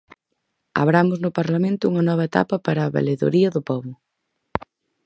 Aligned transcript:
Abramos 0.81 1.17
no 1.23 1.35
Parlamento 1.39 1.83
unha 1.91 2.03
nova 2.09 2.27
etapa 2.29 2.55
para 2.65 2.81
a 2.83 2.91
Valedoría 2.95 3.49
do 3.55 3.61
Pobo. 3.69 3.91